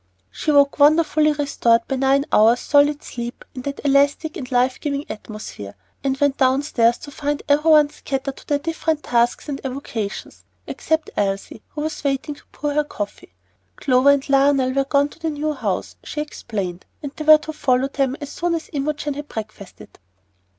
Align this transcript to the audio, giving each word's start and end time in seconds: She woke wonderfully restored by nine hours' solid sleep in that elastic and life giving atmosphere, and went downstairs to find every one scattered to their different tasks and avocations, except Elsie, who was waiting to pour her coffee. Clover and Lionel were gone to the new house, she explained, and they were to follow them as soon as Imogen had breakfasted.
She 0.31 0.49
woke 0.51 0.79
wonderfully 0.79 1.31
restored 1.31 1.81
by 1.87 1.95
nine 1.95 2.25
hours' 2.31 2.59
solid 2.59 3.03
sleep 3.03 3.45
in 3.53 3.61
that 3.61 3.81
elastic 3.85 4.35
and 4.35 4.51
life 4.51 4.79
giving 4.79 5.05
atmosphere, 5.11 5.75
and 6.03 6.17
went 6.19 6.37
downstairs 6.39 6.97
to 6.97 7.11
find 7.11 7.43
every 7.47 7.69
one 7.69 7.91
scattered 7.91 8.37
to 8.37 8.47
their 8.47 8.57
different 8.57 9.03
tasks 9.03 9.47
and 9.47 9.63
avocations, 9.63 10.43
except 10.65 11.11
Elsie, 11.15 11.61
who 11.67 11.81
was 11.81 12.03
waiting 12.03 12.33
to 12.33 12.43
pour 12.51 12.73
her 12.73 12.83
coffee. 12.83 13.35
Clover 13.75 14.09
and 14.09 14.27
Lionel 14.27 14.73
were 14.73 14.85
gone 14.85 15.09
to 15.09 15.19
the 15.19 15.29
new 15.29 15.53
house, 15.53 15.95
she 16.03 16.19
explained, 16.19 16.87
and 17.03 17.11
they 17.15 17.23
were 17.23 17.37
to 17.37 17.53
follow 17.53 17.87
them 17.87 18.15
as 18.19 18.31
soon 18.31 18.55
as 18.55 18.71
Imogen 18.73 19.13
had 19.13 19.27
breakfasted. 19.27 19.99